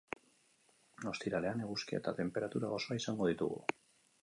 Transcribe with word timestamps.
Ostiralean, 1.11 1.61
eguzkia 1.67 2.01
eta 2.03 2.15
tenperatura 2.21 2.73
goxoa 2.75 3.01
izango 3.03 3.31
ditugu. 3.33 3.63